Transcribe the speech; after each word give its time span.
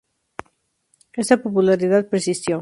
Esta 1.13 1.37
popularidad 1.43 2.09
persistió. 2.09 2.59